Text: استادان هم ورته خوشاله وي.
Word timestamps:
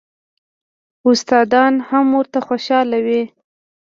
استادان 1.09 1.73
هم 1.89 2.05
ورته 2.17 2.39
خوشاله 2.47 2.99
وي. 3.05 3.23